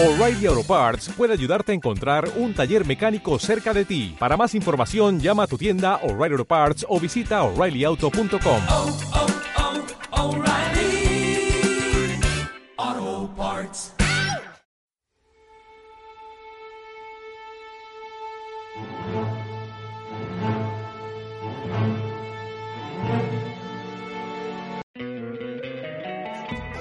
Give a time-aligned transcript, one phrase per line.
[0.00, 4.14] O'Reilly Auto Parts puede ayudarte a encontrar un taller mecánico cerca de ti.
[4.16, 8.62] Para más información, llama a tu tienda O'Reilly Auto Parts o visita oreillyauto.com.
[8.70, 8.96] oh,
[12.76, 13.92] oh, Parts.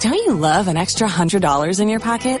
[0.00, 2.40] Don't you love an extra $100 in your pocket?